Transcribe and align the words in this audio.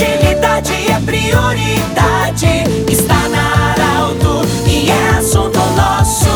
Agilidade 0.00 0.72
é 0.90 0.98
prioridade. 1.04 2.64
Está 2.90 3.28
na 3.28 3.72
Arauto 3.72 4.40
e 4.66 4.88
é 4.88 5.08
assunto 5.10 5.58
nosso. 5.76 6.30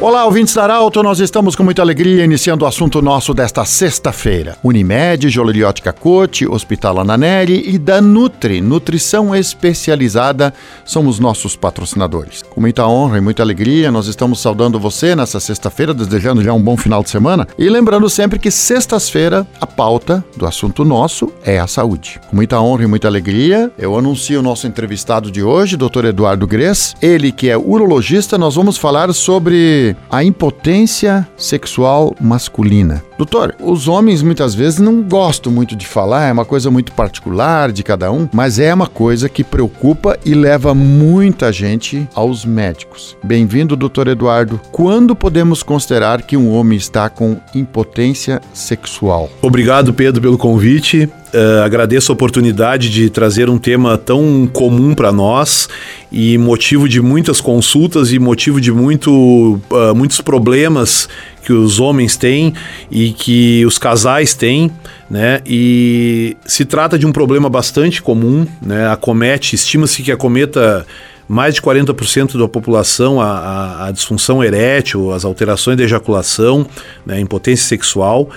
Olá, 0.00 0.24
ouvintes 0.24 0.52
da 0.52 0.64
Arauto, 0.64 1.04
nós 1.04 1.20
estamos 1.20 1.54
com 1.54 1.62
muita 1.62 1.82
alegria 1.82 2.24
iniciando 2.24 2.64
o 2.64 2.68
assunto 2.68 3.00
nosso 3.00 3.32
desta 3.32 3.64
sexta-feira. 3.64 4.58
Unimed, 4.64 5.30
Joliliótica 5.30 5.92
Cote, 5.92 6.46
Hospital 6.46 6.98
Ananelli 6.98 7.72
e 7.72 7.78
da 7.78 8.00
Nutri, 8.02 8.60
Nutrição 8.60 9.34
Especializada, 9.34 10.52
são 10.84 11.06
os 11.06 11.20
nossos 11.20 11.54
patrocinadores. 11.54 12.43
Com 12.54 12.60
muita 12.60 12.86
honra 12.86 13.18
e 13.18 13.20
muita 13.20 13.42
alegria, 13.42 13.90
nós 13.90 14.06
estamos 14.06 14.40
saudando 14.40 14.78
você 14.78 15.16
nessa 15.16 15.40
sexta-feira, 15.40 15.92
desejando 15.92 16.40
já 16.40 16.52
um 16.52 16.62
bom 16.62 16.76
final 16.76 17.02
de 17.02 17.10
semana 17.10 17.48
e 17.58 17.68
lembrando 17.68 18.08
sempre 18.08 18.38
que 18.38 18.48
sextas-feira 18.48 19.44
a 19.60 19.66
pauta 19.66 20.24
do 20.36 20.46
assunto 20.46 20.84
nosso 20.84 21.32
é 21.44 21.58
a 21.58 21.66
saúde. 21.66 22.20
Com 22.30 22.36
muita 22.36 22.60
honra 22.60 22.84
e 22.84 22.86
muita 22.86 23.08
alegria, 23.08 23.72
eu 23.76 23.98
anuncio 23.98 24.38
o 24.38 24.42
nosso 24.42 24.68
entrevistado 24.68 25.32
de 25.32 25.42
hoje, 25.42 25.76
Dr. 25.76 26.04
Eduardo 26.04 26.46
Gres, 26.46 26.94
ele 27.02 27.32
que 27.32 27.50
é 27.50 27.58
urologista, 27.58 28.38
nós 28.38 28.54
vamos 28.54 28.78
falar 28.78 29.12
sobre 29.12 29.96
a 30.08 30.22
impotência 30.22 31.28
sexual 31.36 32.14
masculina. 32.20 33.02
Doutor, 33.16 33.54
os 33.60 33.86
homens 33.86 34.22
muitas 34.22 34.54
vezes 34.54 34.80
não 34.80 35.02
gostam 35.02 35.52
muito 35.52 35.76
de 35.76 35.86
falar, 35.86 36.28
é 36.28 36.32
uma 36.32 36.44
coisa 36.44 36.70
muito 36.70 36.92
particular 36.92 37.70
de 37.70 37.82
cada 37.84 38.10
um, 38.10 38.28
mas 38.32 38.58
é 38.58 38.74
uma 38.74 38.88
coisa 38.88 39.28
que 39.28 39.44
preocupa 39.44 40.18
e 40.24 40.34
leva 40.34 40.74
muita 40.74 41.52
gente 41.52 42.08
aos 42.14 42.44
médicos. 42.44 43.16
Bem-vindo, 43.22 43.76
doutor 43.76 44.08
Eduardo. 44.08 44.60
Quando 44.72 45.14
podemos 45.14 45.62
considerar 45.62 46.22
que 46.22 46.36
um 46.36 46.50
homem 46.50 46.76
está 46.76 47.08
com 47.08 47.36
impotência 47.54 48.40
sexual? 48.52 49.30
Obrigado, 49.40 49.94
Pedro, 49.94 50.20
pelo 50.20 50.36
convite. 50.36 51.08
Uh, 51.34 51.64
agradeço 51.64 52.12
a 52.12 52.14
oportunidade 52.14 52.88
de 52.88 53.10
trazer 53.10 53.50
um 53.50 53.58
tema 53.58 53.98
tão 53.98 54.48
comum 54.52 54.94
para 54.94 55.10
nós 55.10 55.68
e 56.12 56.38
motivo 56.38 56.88
de 56.88 57.02
muitas 57.02 57.40
consultas 57.40 58.12
e 58.12 58.20
motivo 58.20 58.60
de 58.60 58.70
muito, 58.70 59.60
uh, 59.68 59.92
muitos 59.96 60.20
problemas 60.20 61.08
que 61.44 61.52
os 61.52 61.80
homens 61.80 62.16
têm 62.16 62.54
e 62.88 63.10
que 63.10 63.66
os 63.66 63.78
casais 63.78 64.32
têm, 64.32 64.70
né? 65.10 65.40
E 65.44 66.36
se 66.46 66.64
trata 66.64 66.96
de 66.96 67.04
um 67.04 67.10
problema 67.10 67.50
bastante 67.50 68.00
comum, 68.00 68.46
né? 68.62 68.88
Acomete, 68.88 69.56
estima-se 69.56 70.04
que 70.04 70.12
acometa 70.12 70.86
mais 71.28 71.54
de 71.54 71.62
40% 71.62 72.38
da 72.38 72.46
população 72.46 73.20
a, 73.20 73.26
a, 73.26 73.86
a, 73.86 73.90
disfunção 73.90 74.44
erétil, 74.44 75.12
as 75.12 75.24
alterações 75.24 75.76
de 75.76 75.82
ejaculação, 75.82 76.66
né, 77.04 77.18
impotência 77.18 77.66
sexual. 77.66 78.28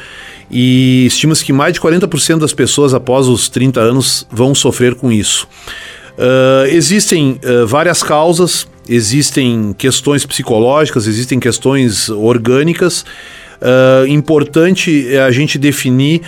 E 0.49 1.05
estima-se 1.05 1.43
que 1.43 1.51
mais 1.51 1.73
de 1.73 1.79
40% 1.79 2.39
das 2.39 2.53
pessoas 2.53 2.93
após 2.93 3.27
os 3.27 3.49
30 3.49 3.79
anos 3.79 4.25
vão 4.31 4.55
sofrer 4.55 4.95
com 4.95 5.11
isso. 5.11 5.47
Uh, 6.17 6.65
existem 6.67 7.39
uh, 7.43 7.67
várias 7.67 8.01
causas, 8.01 8.67
existem 8.89 9.75
questões 9.77 10.25
psicológicas, 10.25 11.05
existem 11.05 11.39
questões 11.39 12.09
orgânicas. 12.09 13.05
Uh, 13.61 14.07
importante 14.07 15.13
é 15.13 15.21
a 15.21 15.31
gente 15.31 15.57
definir 15.57 16.21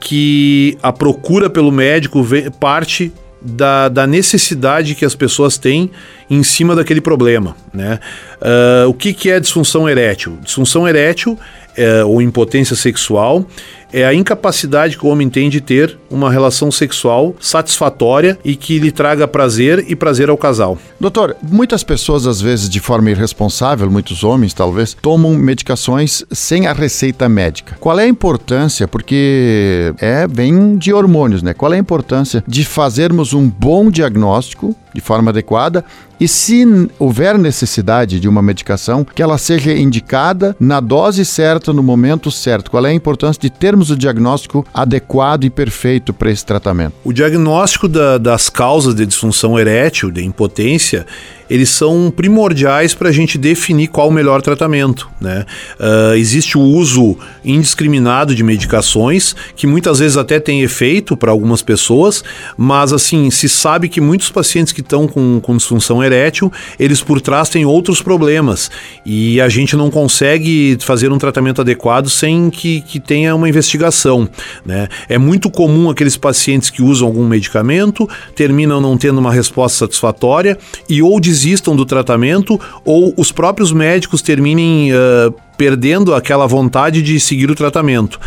que 0.00 0.76
a 0.82 0.92
procura 0.92 1.48
pelo 1.48 1.70
médico 1.70 2.26
parte 2.58 3.12
da, 3.40 3.88
da, 3.88 4.06
necessidade 4.06 4.94
que 4.94 5.04
as 5.04 5.14
pessoas 5.14 5.56
têm 5.56 5.90
em 6.28 6.42
cima 6.42 6.74
daquele 6.74 7.00
problema. 7.00 7.56
Né? 7.72 7.98
Uh, 8.40 8.88
o 8.88 8.94
que, 8.94 9.12
que 9.12 9.30
é 9.30 9.40
disfunção 9.40 9.88
erétil? 9.88 10.38
Disfunção 10.42 10.86
erétil 10.86 11.38
é, 11.76 12.04
ou 12.04 12.20
impotência 12.20 12.76
sexual 12.76 13.44
é 13.92 14.04
a 14.04 14.14
incapacidade 14.14 14.96
que 14.96 15.04
o 15.04 15.08
homem 15.08 15.28
tem 15.28 15.48
de 15.48 15.60
ter 15.60 15.98
uma 16.10 16.30
relação 16.30 16.70
sexual 16.70 17.34
satisfatória 17.40 18.38
e 18.44 18.56
que 18.56 18.78
lhe 18.78 18.90
traga 18.90 19.26
prazer 19.28 19.84
e 19.88 19.96
prazer 19.96 20.28
ao 20.28 20.36
casal. 20.36 20.78
Doutor, 20.98 21.36
muitas 21.42 21.82
pessoas, 21.82 22.26
às 22.26 22.40
vezes, 22.40 22.68
de 22.68 22.80
forma 22.80 23.10
irresponsável, 23.10 23.90
muitos 23.90 24.24
homens 24.24 24.54
talvez, 24.54 24.94
tomam 24.94 25.34
medicações 25.34 26.24
sem 26.30 26.66
a 26.66 26.72
receita 26.72 27.28
médica. 27.28 27.76
Qual 27.80 27.98
é 27.98 28.04
a 28.04 28.08
importância? 28.08 28.88
Porque 28.88 29.94
é 29.98 30.26
bem 30.26 30.76
de 30.76 30.92
hormônios, 30.92 31.42
né? 31.42 31.54
Qual 31.54 31.72
é 31.72 31.76
a 31.76 31.80
importância 31.80 32.42
de 32.46 32.64
fazermos 32.64 33.32
um 33.32 33.48
bom 33.48 33.90
diagnóstico 33.90 34.74
de 34.94 35.00
forma 35.00 35.30
adequada 35.30 35.84
e 36.20 36.28
se 36.28 36.66
houver 36.98 37.38
necessidade 37.38 38.20
de 38.20 38.28
uma 38.28 38.42
medicação, 38.42 39.04
que 39.04 39.22
ela 39.22 39.38
seja 39.38 39.72
indicada 39.72 40.54
na 40.60 40.78
dose 40.78 41.24
certa, 41.24 41.72
no 41.72 41.82
momento 41.82 42.30
certo. 42.30 42.70
Qual 42.70 42.84
é 42.84 42.90
a 42.90 42.94
importância 42.94 43.40
de 43.40 43.48
termos 43.80 43.90
o 43.90 43.96
diagnóstico 43.96 44.66
adequado 44.74 45.44
e 45.44 45.50
perfeito 45.50 46.12
para 46.12 46.30
esse 46.30 46.44
tratamento? 46.44 46.94
O 47.02 47.12
diagnóstico 47.12 47.88
da, 47.88 48.18
das 48.18 48.48
causas 48.50 48.94
de 48.94 49.06
disfunção 49.06 49.58
erétil, 49.58 50.10
de 50.10 50.24
impotência, 50.24 51.06
eles 51.50 51.68
são 51.68 52.12
primordiais 52.14 52.94
para 52.94 53.08
a 53.08 53.12
gente 53.12 53.36
definir 53.36 53.88
qual 53.88 54.08
o 54.08 54.12
melhor 54.12 54.40
tratamento. 54.40 55.10
Né? 55.20 55.44
Uh, 55.78 56.14
existe 56.14 56.56
o 56.56 56.60
uso 56.60 57.18
indiscriminado 57.44 58.34
de 58.34 58.44
medicações, 58.44 59.34
que 59.56 59.66
muitas 59.66 59.98
vezes 59.98 60.16
até 60.16 60.38
tem 60.38 60.62
efeito 60.62 61.16
para 61.16 61.32
algumas 61.32 61.60
pessoas, 61.60 62.22
mas 62.56 62.92
assim, 62.92 63.30
se 63.30 63.48
sabe 63.48 63.88
que 63.88 64.00
muitos 64.00 64.30
pacientes 64.30 64.72
que 64.72 64.80
estão 64.80 65.08
com, 65.08 65.40
com 65.40 65.56
disfunção 65.56 66.02
erétil, 66.02 66.52
eles 66.78 67.02
por 67.02 67.20
trás 67.20 67.48
têm 67.48 67.64
outros 67.64 68.00
problemas 68.00 68.70
e 69.04 69.40
a 69.40 69.48
gente 69.48 69.74
não 69.74 69.90
consegue 69.90 70.78
fazer 70.80 71.10
um 71.10 71.18
tratamento 71.18 71.60
adequado 71.60 72.08
sem 72.08 72.48
que, 72.48 72.82
que 72.82 73.00
tenha 73.00 73.34
uma 73.34 73.48
investigação. 73.48 74.28
Né? 74.64 74.88
É 75.08 75.18
muito 75.18 75.50
comum 75.50 75.90
aqueles 75.90 76.16
pacientes 76.16 76.70
que 76.70 76.82
usam 76.82 77.08
algum 77.08 77.26
medicamento, 77.26 78.08
terminam 78.36 78.80
não 78.80 78.96
tendo 78.96 79.18
uma 79.18 79.32
resposta 79.32 79.80
satisfatória 79.80 80.56
e 80.88 81.02
ou 81.02 81.18
desistam 81.40 81.74
do 81.74 81.86
tratamento 81.86 82.60
ou 82.84 83.14
os 83.16 83.32
próprios 83.32 83.72
médicos 83.72 84.20
terminem 84.20 84.92
uh, 84.92 85.32
perdendo 85.56 86.14
aquela 86.14 86.46
vontade 86.46 87.02
de 87.02 87.18
seguir 87.18 87.50
o 87.50 87.54
tratamento. 87.54 88.20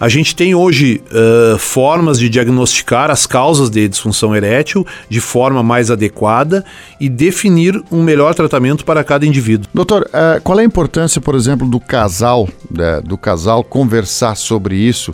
A 0.00 0.08
gente 0.08 0.36
tem 0.36 0.54
hoje 0.54 1.02
uh, 1.10 1.58
formas 1.58 2.20
de 2.20 2.28
diagnosticar 2.28 3.10
as 3.10 3.26
causas 3.26 3.68
de 3.68 3.88
disfunção 3.88 4.36
erétil 4.36 4.86
de 5.08 5.20
forma 5.20 5.60
mais 5.60 5.90
adequada 5.90 6.64
e 7.00 7.08
definir 7.08 7.82
um 7.90 8.00
melhor 8.00 8.32
tratamento 8.32 8.84
para 8.84 9.02
cada 9.02 9.26
indivíduo. 9.26 9.68
Doutor, 9.74 10.02
uh, 10.02 10.40
qual 10.44 10.60
é 10.60 10.62
a 10.62 10.64
importância, 10.64 11.20
por 11.20 11.34
exemplo, 11.34 11.68
do 11.68 11.80
casal, 11.80 12.48
né, 12.70 13.00
do 13.00 13.18
casal 13.18 13.64
conversar 13.64 14.36
sobre 14.36 14.76
isso? 14.76 15.12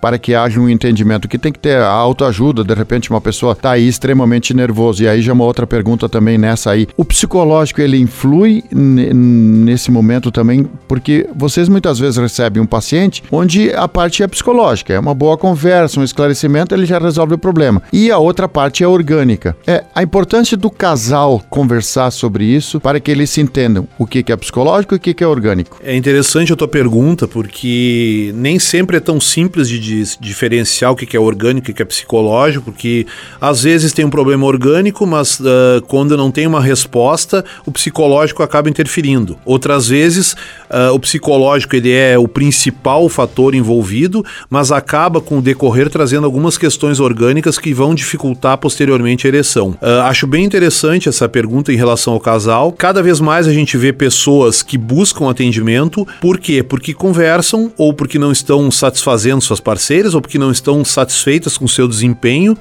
Para 0.00 0.18
que 0.18 0.34
haja 0.34 0.60
um 0.60 0.68
entendimento 0.68 1.28
que 1.28 1.38
tem 1.38 1.52
que 1.52 1.58
ter 1.58 1.76
a 1.76 1.88
autoajuda, 1.88 2.64
de 2.64 2.74
repente 2.74 3.10
uma 3.10 3.20
pessoa 3.20 3.52
está 3.52 3.72
aí 3.72 3.86
extremamente 3.86 4.54
nervoso, 4.54 5.02
e 5.02 5.08
aí 5.08 5.22
já 5.22 5.32
uma 5.32 5.44
outra 5.44 5.66
pergunta 5.66 6.08
também 6.08 6.38
nessa 6.38 6.70
aí. 6.70 6.86
O 6.96 7.04
psicológico, 7.04 7.80
ele 7.80 7.98
influi 7.98 8.64
nesse 8.72 9.90
momento 9.90 10.30
também, 10.30 10.68
porque 10.88 11.28
vocês 11.34 11.68
muitas 11.68 11.98
vezes 11.98 12.16
recebem 12.16 12.62
um 12.62 12.66
paciente 12.66 13.22
onde 13.30 13.72
a 13.74 13.86
parte 13.88 14.22
é 14.22 14.28
psicológica, 14.28 14.92
é 14.92 14.98
uma 14.98 15.14
boa 15.14 15.36
conversa, 15.36 16.00
um 16.00 16.04
esclarecimento, 16.04 16.74
ele 16.74 16.86
já 16.86 16.98
resolve 16.98 17.34
o 17.34 17.38
problema. 17.38 17.82
E 17.92 18.10
a 18.10 18.18
outra 18.18 18.48
parte 18.48 18.82
é 18.82 18.88
orgânica. 18.88 19.56
É 19.66 19.84
a 19.94 20.02
importância 20.02 20.56
do 20.56 20.70
casal 20.70 21.42
conversar 21.50 22.10
sobre 22.10 22.44
isso 22.44 22.80
para 22.80 23.00
que 23.00 23.10
eles 23.10 23.30
se 23.30 23.40
entendam 23.40 23.86
o 23.98 24.06
que 24.06 24.24
é 24.30 24.36
psicológico 24.36 24.94
e 24.94 24.96
o 24.96 25.00
que 25.00 25.22
é 25.22 25.26
orgânico. 25.26 25.78
É 25.82 25.94
interessante 25.96 26.52
a 26.52 26.56
tua 26.56 26.68
pergunta, 26.68 27.26
porque 27.28 28.32
nem 28.34 28.58
sempre 28.58 28.96
é 28.96 29.00
tão 29.00 29.20
simples 29.20 29.68
de 29.68 29.80
de 29.90 30.16
diferenciar 30.20 30.92
o 30.92 30.96
que 30.96 31.16
é 31.16 31.20
orgânico 31.20 31.70
e 31.70 31.72
o 31.72 31.74
que 31.74 31.82
é 31.82 31.84
psicológico, 31.84 32.66
porque 32.66 33.06
às 33.40 33.62
vezes 33.64 33.92
tem 33.92 34.04
um 34.04 34.10
problema 34.10 34.46
orgânico, 34.46 35.06
mas 35.06 35.40
uh, 35.40 35.82
quando 35.88 36.16
não 36.16 36.30
tem 36.30 36.46
uma 36.46 36.60
resposta, 36.60 37.44
o 37.66 37.72
psicológico 37.72 38.42
acaba 38.42 38.68
interferindo. 38.68 39.36
Outras 39.44 39.88
vezes, 39.88 40.32
uh, 40.70 40.94
o 40.94 41.00
psicológico 41.00 41.74
ele 41.74 41.90
é 41.90 42.16
o 42.16 42.28
principal 42.28 43.08
fator 43.08 43.54
envolvido, 43.54 44.24
mas 44.48 44.70
acaba 44.70 45.20
com 45.20 45.38
o 45.38 45.42
decorrer 45.42 45.90
trazendo 45.90 46.24
algumas 46.24 46.56
questões 46.56 47.00
orgânicas 47.00 47.58
que 47.58 47.74
vão 47.74 47.94
dificultar 47.94 48.58
posteriormente 48.58 49.26
a 49.26 49.28
ereção. 49.28 49.70
Uh, 49.82 50.02
acho 50.04 50.26
bem 50.26 50.44
interessante 50.44 51.08
essa 51.08 51.28
pergunta 51.28 51.72
em 51.72 51.76
relação 51.76 52.12
ao 52.12 52.20
casal. 52.20 52.72
Cada 52.72 53.02
vez 53.02 53.20
mais 53.20 53.48
a 53.48 53.52
gente 53.52 53.76
vê 53.76 53.92
pessoas 53.92 54.62
que 54.62 54.78
buscam 54.78 55.28
atendimento, 55.28 56.06
por 56.20 56.38
quê? 56.38 56.62
Porque 56.62 56.94
conversam 56.94 57.72
ou 57.76 57.92
porque 57.92 58.18
não 58.18 58.30
estão 58.30 58.70
satisfazendo 58.70 59.40
suas 59.40 59.60
parceiras 59.60 59.79
parceiras 59.80 60.14
ou 60.14 60.20
porque 60.20 60.38
não 60.38 60.50
estão 60.50 60.84
satisfeitas 60.84 61.56
com 61.56 61.66
seu 61.66 61.88
desempenho 61.88 62.56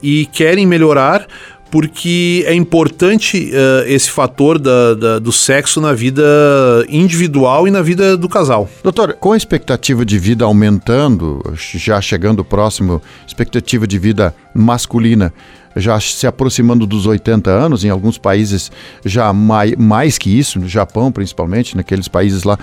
e 0.00 0.26
querem 0.26 0.66
melhorar 0.66 1.26
porque 1.68 2.44
é 2.46 2.54
importante 2.54 3.52
uh, 3.52 3.86
esse 3.86 4.10
fator 4.10 4.58
da, 4.58 4.94
da, 4.94 5.18
do 5.20 5.30
sexo 5.30 5.80
na 5.80 5.92
vida 5.92 6.22
individual 6.88 7.68
e 7.68 7.70
na 7.70 7.80
vida 7.80 8.16
do 8.16 8.28
casal. 8.28 8.68
Doutor, 8.82 9.14
com 9.14 9.32
a 9.32 9.36
expectativa 9.36 10.04
de 10.04 10.18
vida 10.18 10.44
aumentando, 10.44 11.40
já 11.54 12.00
chegando 12.00 12.44
próximo, 12.44 13.00
expectativa 13.24 13.86
de 13.86 13.98
vida 13.98 14.34
masculina 14.52 15.32
já 15.76 16.00
se 16.00 16.26
aproximando 16.26 16.84
dos 16.84 17.06
80 17.06 17.48
anos, 17.48 17.84
em 17.84 17.90
alguns 17.90 18.18
países 18.18 18.72
já 19.04 19.32
mais, 19.32 19.76
mais 19.76 20.18
que 20.18 20.36
isso, 20.36 20.58
no 20.58 20.68
Japão 20.68 21.12
principalmente, 21.12 21.76
naqueles 21.76 22.08
países 22.08 22.42
lá. 22.42 22.58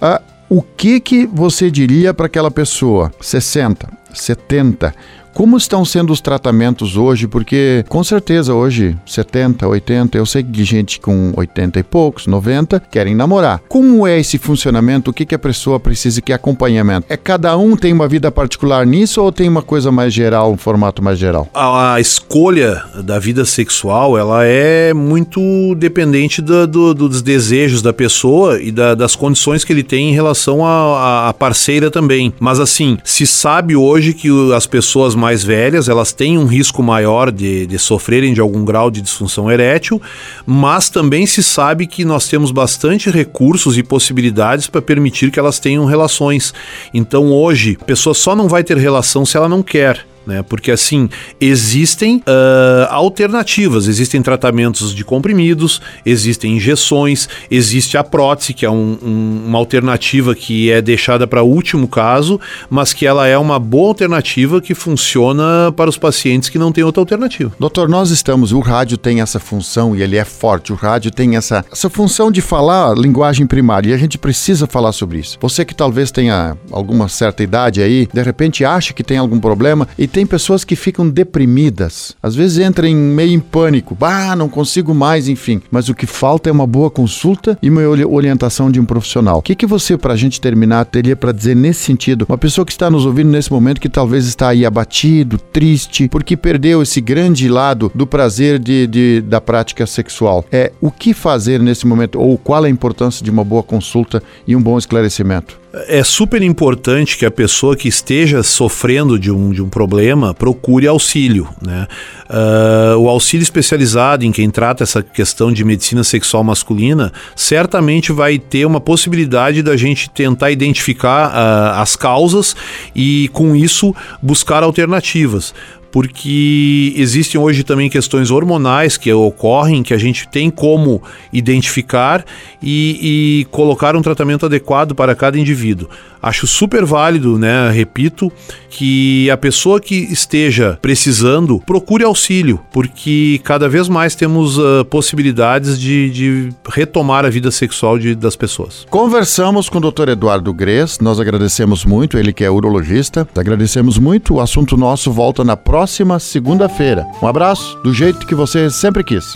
Uh, 0.00 0.33
o 0.56 0.62
que 0.62 1.00
que 1.00 1.26
você 1.26 1.68
diria 1.68 2.14
para 2.14 2.26
aquela 2.26 2.48
pessoa, 2.48 3.12
60, 3.20 3.88
70. 4.14 4.94
Como 5.34 5.56
estão 5.56 5.84
sendo 5.84 6.12
os 6.12 6.20
tratamentos 6.20 6.96
hoje? 6.96 7.26
Porque 7.26 7.84
com 7.88 8.04
certeza 8.04 8.54
hoje, 8.54 8.96
70, 9.04 9.66
80, 9.66 10.16
eu 10.16 10.24
sei 10.24 10.44
que 10.44 10.62
gente 10.62 11.00
com 11.00 11.32
80 11.36 11.80
e 11.80 11.82
poucos, 11.82 12.28
90, 12.28 12.78
querem 12.88 13.16
namorar. 13.16 13.60
Como 13.68 14.06
é 14.06 14.20
esse 14.20 14.38
funcionamento? 14.38 15.10
O 15.10 15.12
que, 15.12 15.26
que 15.26 15.34
a 15.34 15.38
pessoa 15.38 15.80
precisa? 15.80 16.20
Que 16.20 16.32
acompanhamento? 16.32 17.08
É 17.10 17.16
cada 17.16 17.56
um 17.56 17.76
tem 17.76 17.92
uma 17.92 18.06
vida 18.06 18.30
particular 18.30 18.86
nisso 18.86 19.20
ou 19.20 19.32
tem 19.32 19.48
uma 19.48 19.60
coisa 19.60 19.90
mais 19.90 20.14
geral, 20.14 20.52
um 20.52 20.56
formato 20.56 21.02
mais 21.02 21.18
geral? 21.18 21.48
A, 21.52 21.94
a 21.94 22.00
escolha 22.00 22.84
da 23.02 23.18
vida 23.18 23.44
sexual, 23.44 24.16
ela 24.16 24.44
é 24.44 24.94
muito 24.94 25.74
dependente 25.74 26.40
do, 26.40 26.64
do, 26.64 26.94
dos 26.94 27.22
desejos 27.22 27.82
da 27.82 27.92
pessoa 27.92 28.62
e 28.62 28.70
da, 28.70 28.94
das 28.94 29.16
condições 29.16 29.64
que 29.64 29.72
ele 29.72 29.82
tem 29.82 30.10
em 30.10 30.14
relação 30.14 30.64
à 30.64 31.34
parceira 31.36 31.90
também. 31.90 32.32
Mas 32.38 32.60
assim, 32.60 32.98
se 33.02 33.26
sabe 33.26 33.74
hoje 33.74 34.14
que 34.14 34.28
as 34.54 34.64
pessoas 34.64 35.16
mais 35.24 35.42
velhas, 35.42 35.88
elas 35.88 36.12
têm 36.12 36.36
um 36.36 36.44
risco 36.44 36.82
maior 36.82 37.32
de, 37.32 37.66
de 37.66 37.78
sofrerem 37.78 38.34
de 38.34 38.42
algum 38.42 38.62
grau 38.62 38.90
de 38.90 39.00
disfunção 39.00 39.50
erétil, 39.50 40.00
mas 40.44 40.90
também 40.90 41.24
se 41.24 41.42
sabe 41.42 41.86
que 41.86 42.04
nós 42.04 42.28
temos 42.28 42.50
bastante 42.50 43.10
recursos 43.10 43.78
e 43.78 43.82
possibilidades 43.82 44.66
para 44.66 44.82
permitir 44.82 45.30
que 45.30 45.38
elas 45.38 45.58
tenham 45.58 45.86
relações. 45.86 46.52
Então 46.92 47.32
hoje, 47.32 47.78
a 47.80 47.84
pessoa 47.86 48.12
só 48.12 48.36
não 48.36 48.48
vai 48.48 48.62
ter 48.62 48.76
relação 48.76 49.24
se 49.24 49.34
ela 49.34 49.48
não 49.48 49.62
quer 49.62 50.04
né? 50.26 50.42
Porque 50.42 50.70
assim 50.70 51.08
existem 51.40 52.16
uh, 52.18 52.90
alternativas, 52.90 53.86
existem 53.86 54.22
tratamentos 54.22 54.94
de 54.94 55.04
comprimidos, 55.04 55.80
existem 56.04 56.56
injeções, 56.56 57.28
existe 57.50 57.96
a 57.96 58.04
prótese 58.04 58.54
que 58.54 58.64
é 58.64 58.70
um, 58.70 58.98
um, 59.02 59.42
uma 59.46 59.58
alternativa 59.58 60.34
que 60.34 60.70
é 60.70 60.80
deixada 60.80 61.26
para 61.26 61.42
último 61.42 61.88
caso, 61.88 62.40
mas 62.68 62.92
que 62.92 63.06
ela 63.06 63.26
é 63.26 63.36
uma 63.36 63.58
boa 63.58 63.88
alternativa 63.88 64.60
que 64.60 64.74
funciona 64.74 65.72
para 65.76 65.90
os 65.90 65.98
pacientes 65.98 66.48
que 66.48 66.58
não 66.58 66.72
têm 66.72 66.84
outra 66.84 67.02
alternativa. 67.02 67.52
Doutor, 67.58 67.88
nós 67.88 68.10
estamos, 68.10 68.52
o 68.52 68.60
rádio 68.60 68.96
tem 68.96 69.20
essa 69.20 69.38
função 69.38 69.94
e 69.94 70.02
ele 70.02 70.16
é 70.16 70.24
forte. 70.24 70.72
O 70.72 70.76
rádio 70.76 71.10
tem 71.10 71.36
essa, 71.36 71.64
essa 71.70 71.90
função 71.90 72.30
de 72.30 72.40
falar 72.40 72.96
linguagem 72.96 73.46
primária 73.46 73.90
e 73.90 73.94
a 73.94 73.96
gente 73.96 74.18
precisa 74.18 74.66
falar 74.66 74.92
sobre 74.92 75.18
isso. 75.18 75.38
Você 75.40 75.64
que 75.64 75.74
talvez 75.74 76.10
tenha 76.10 76.56
alguma 76.70 77.08
certa 77.08 77.42
idade 77.42 77.82
aí, 77.82 78.08
de 78.12 78.22
repente 78.22 78.64
acha 78.64 78.92
que 78.92 79.04
tem 79.04 79.18
algum 79.18 79.38
problema 79.38 79.86
e 79.98 80.06
tem 80.14 80.24
pessoas 80.24 80.62
que 80.62 80.76
ficam 80.76 81.10
deprimidas, 81.10 82.14
às 82.22 82.36
vezes 82.36 82.64
entram 82.64 82.86
em 82.86 82.94
meio 82.94 83.32
em 83.32 83.40
pânico, 83.40 83.96
ah, 84.00 84.36
não 84.36 84.48
consigo 84.48 84.94
mais, 84.94 85.28
enfim. 85.28 85.60
Mas 85.72 85.88
o 85.88 85.94
que 85.94 86.06
falta 86.06 86.48
é 86.48 86.52
uma 86.52 86.68
boa 86.68 86.88
consulta 86.88 87.58
e 87.60 87.68
uma 87.68 87.80
orientação 87.82 88.70
de 88.70 88.78
um 88.78 88.84
profissional. 88.84 89.38
O 89.38 89.42
que, 89.42 89.56
que 89.56 89.66
você, 89.66 89.98
para 89.98 90.12
a 90.12 90.16
gente 90.16 90.40
terminar, 90.40 90.84
teria 90.84 91.16
para 91.16 91.32
dizer 91.32 91.56
nesse 91.56 91.80
sentido? 91.80 92.26
Uma 92.28 92.38
pessoa 92.38 92.64
que 92.64 92.70
está 92.70 92.88
nos 92.88 93.04
ouvindo 93.04 93.28
nesse 93.28 93.52
momento 93.52 93.80
que 93.80 93.88
talvez 93.88 94.24
está 94.24 94.50
aí 94.50 94.64
abatido, 94.64 95.36
triste, 95.36 96.08
porque 96.08 96.36
perdeu 96.36 96.80
esse 96.80 97.00
grande 97.00 97.48
lado 97.48 97.90
do 97.92 98.06
prazer 98.06 98.60
de, 98.60 98.86
de 98.86 99.20
da 99.20 99.40
prática 99.40 99.84
sexual. 99.84 100.44
É 100.52 100.70
o 100.80 100.92
que 100.92 101.12
fazer 101.12 101.58
nesse 101.58 101.88
momento 101.88 102.20
ou 102.20 102.38
qual 102.38 102.62
a 102.62 102.70
importância 102.70 103.24
de 103.24 103.32
uma 103.32 103.42
boa 103.42 103.64
consulta 103.64 104.22
e 104.46 104.54
um 104.54 104.62
bom 104.62 104.78
esclarecimento? 104.78 105.63
É 105.88 106.04
super 106.04 106.40
importante 106.40 107.16
que 107.18 107.26
a 107.26 107.30
pessoa 107.30 107.76
que 107.76 107.88
esteja 107.88 108.42
sofrendo 108.42 109.18
de 109.18 109.30
um, 109.30 109.50
de 109.50 109.60
um 109.60 109.68
problema 109.68 110.32
procure 110.32 110.86
auxílio. 110.86 111.48
Né? 111.60 111.88
Uh, 112.28 112.98
o 112.98 113.08
auxílio 113.08 113.42
especializado 113.42 114.24
em 114.24 114.30
quem 114.30 114.50
trata 114.50 114.84
essa 114.84 115.02
questão 115.02 115.52
de 115.52 115.64
medicina 115.64 116.04
sexual 116.04 116.44
masculina 116.44 117.12
certamente 117.34 118.12
vai 118.12 118.38
ter 118.38 118.64
uma 118.64 118.80
possibilidade 118.80 119.62
da 119.62 119.76
gente 119.76 120.08
tentar 120.10 120.52
identificar 120.52 121.30
uh, 121.30 121.80
as 121.80 121.96
causas 121.96 122.54
e, 122.94 123.28
com 123.32 123.56
isso, 123.56 123.94
buscar 124.22 124.62
alternativas 124.62 125.52
porque 125.94 126.92
existem 126.96 127.40
hoje 127.40 127.62
também 127.62 127.88
questões 127.88 128.32
hormonais 128.32 128.96
que 128.96 129.12
ocorrem 129.12 129.80
que 129.80 129.94
a 129.94 129.96
gente 129.96 130.26
tem 130.26 130.50
como 130.50 131.00
identificar 131.32 132.24
e, 132.60 132.98
e 133.40 133.44
colocar 133.44 133.94
um 133.94 134.02
tratamento 134.02 134.44
adequado 134.44 134.92
para 134.92 135.14
cada 135.14 135.38
indivíduo. 135.38 135.88
Acho 136.20 136.46
super 136.46 136.84
válido, 136.86 137.38
né? 137.38 137.70
Repito, 137.70 138.32
que 138.70 139.30
a 139.30 139.36
pessoa 139.36 139.78
que 139.78 139.94
esteja 139.94 140.78
precisando 140.80 141.60
procure 141.66 142.02
auxílio, 142.02 142.58
porque 142.72 143.40
cada 143.44 143.68
vez 143.68 143.88
mais 143.88 144.14
temos 144.16 144.58
uh, 144.58 144.84
possibilidades 144.86 145.78
de, 145.78 146.10
de, 146.10 146.48
retomar 146.66 147.26
a 147.26 147.30
vida 147.30 147.50
sexual 147.50 147.98
de, 147.98 148.14
das 148.14 148.34
pessoas. 148.34 148.86
Conversamos 148.88 149.68
com 149.68 149.78
o 149.78 149.92
Dr. 149.92 150.08
Eduardo 150.08 150.52
Gres, 150.54 150.98
nós 150.98 151.20
agradecemos 151.20 151.84
muito, 151.84 152.16
ele 152.16 152.32
que 152.32 152.42
é 152.42 152.50
urologista, 152.50 153.28
agradecemos 153.36 153.98
muito. 153.98 154.36
O 154.36 154.40
assunto 154.40 154.78
nosso 154.78 155.12
volta 155.12 155.44
na 155.44 155.58
próxima 155.58 155.83
segunda-feira. 156.18 157.06
Um 157.22 157.26
abraço, 157.26 157.76
do 157.82 157.92
jeito 157.92 158.26
que 158.26 158.34
você 158.34 158.70
sempre 158.70 159.02
quis. 159.02 159.34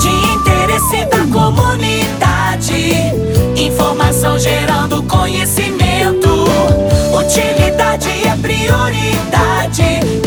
De 0.00 0.08
interesse 0.34 1.04
da 1.06 1.26
comunidade, 1.32 2.72
informação 3.56 4.38
gerando 4.38 5.02
conhecimento. 5.04 6.28
Utilidade 7.14 8.08
é 8.08 8.36
prioridade. 8.36 10.21